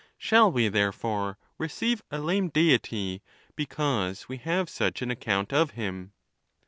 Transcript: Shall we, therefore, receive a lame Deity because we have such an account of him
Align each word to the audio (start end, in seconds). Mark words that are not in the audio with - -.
Shall 0.17 0.51
we, 0.51 0.67
therefore, 0.67 1.37
receive 1.59 2.01
a 2.09 2.17
lame 2.17 2.49
Deity 2.49 3.21
because 3.55 4.27
we 4.27 4.37
have 4.37 4.67
such 4.67 5.03
an 5.03 5.11
account 5.11 5.53
of 5.53 5.69
him 5.77 6.13